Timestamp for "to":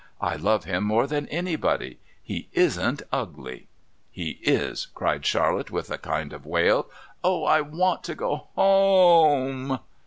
8.05-8.15